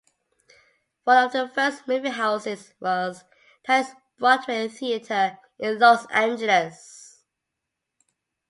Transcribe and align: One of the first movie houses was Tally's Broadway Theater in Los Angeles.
One 1.03 1.23
of 1.25 1.31
the 1.31 1.47
first 1.47 1.87
movie 1.87 2.09
houses 2.09 2.73
was 2.79 3.23
Tally's 3.63 3.93
Broadway 4.17 4.67
Theater 4.67 5.37
in 5.59 5.77
Los 5.77 6.07
Angeles. 6.09 7.21